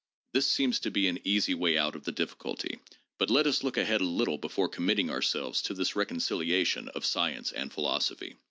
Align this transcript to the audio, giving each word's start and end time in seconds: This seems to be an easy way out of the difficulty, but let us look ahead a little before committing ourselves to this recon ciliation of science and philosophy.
This 0.33 0.47
seems 0.51 0.79
to 0.79 0.89
be 0.89 1.07
an 1.07 1.19
easy 1.23 1.53
way 1.53 1.77
out 1.77 1.95
of 1.95 2.05
the 2.05 2.11
difficulty, 2.11 2.79
but 3.19 3.29
let 3.29 3.45
us 3.45 3.61
look 3.63 3.77
ahead 3.77 4.01
a 4.01 4.03
little 4.03 4.39
before 4.39 4.67
committing 4.67 5.11
ourselves 5.11 5.61
to 5.61 5.75
this 5.75 5.95
recon 5.95 6.17
ciliation 6.17 6.87
of 6.95 7.05
science 7.05 7.51
and 7.51 7.71
philosophy. 7.71 8.35